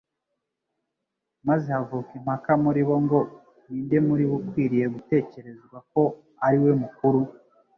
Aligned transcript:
«Maze 1.47 1.67
havuka 1.75 2.09
impaka 2.19 2.51
muri 2.63 2.81
bo 2.87 2.95
ngo: 3.03 3.19
Ninde 3.65 3.97
muri 4.07 4.23
bo 4.29 4.35
ukwiriye 4.41 4.85
gutekerezwa 4.95 5.77
ko 5.91 6.03
ari 6.45 6.57
we 6.63 6.71
mukuru?» 6.81 7.19